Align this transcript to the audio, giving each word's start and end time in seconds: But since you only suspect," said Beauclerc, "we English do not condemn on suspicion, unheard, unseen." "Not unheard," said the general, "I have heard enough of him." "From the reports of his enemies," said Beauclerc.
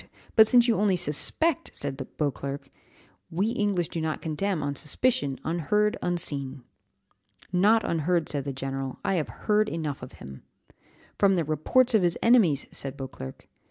But 0.35 0.47
since 0.47 0.67
you 0.67 0.77
only 0.77 0.95
suspect," 0.95 1.75
said 1.75 1.95
Beauclerc, 2.17 2.67
"we 3.29 3.49
English 3.51 3.89
do 3.89 4.01
not 4.01 4.19
condemn 4.19 4.63
on 4.63 4.73
suspicion, 4.73 5.37
unheard, 5.43 5.95
unseen." 6.01 6.63
"Not 7.53 7.85
unheard," 7.87 8.27
said 8.27 8.45
the 8.45 8.51
general, 8.51 8.97
"I 9.05 9.13
have 9.21 9.29
heard 9.45 9.69
enough 9.69 10.01
of 10.01 10.13
him." 10.13 10.41
"From 11.19 11.35
the 11.35 11.43
reports 11.45 11.93
of 11.93 12.01
his 12.01 12.17
enemies," 12.23 12.65
said 12.71 12.97
Beauclerc. 12.97 13.47